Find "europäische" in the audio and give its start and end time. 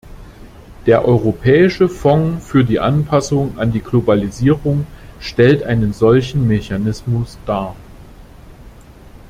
1.05-1.87